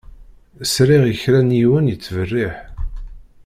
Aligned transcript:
Sliɣ 0.73 1.03
i 1.05 1.13
kra 1.21 1.41
n 1.41 1.57
yiwen 1.59 1.89
yettberriḥ. 1.91 2.55